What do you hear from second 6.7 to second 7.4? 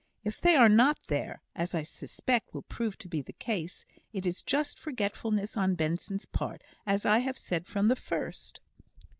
as I have